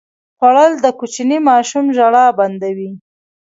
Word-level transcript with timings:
خوړل 0.37 0.71
د 0.83 0.85
کوچني 0.99 1.37
ماشوم 1.49 1.85
ژړا 1.97 2.25
بنده 2.39 2.69
وي 2.77 2.91